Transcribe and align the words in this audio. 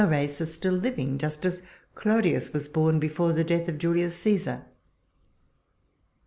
ir:9 0.01 0.09
race 0.09 0.41
are 0.41 0.47
still 0.47 0.73
living; 0.73 1.19
just 1.19 1.45
as 1.45 1.61
Clodius 1.93 2.53
was 2.53 2.67
born 2.67 2.97
before 2.99 3.33
the 3.33 3.43
death 3.43 3.69
of 3.69 3.77
Julius 3.77 4.15
Caesar. 4.17 4.65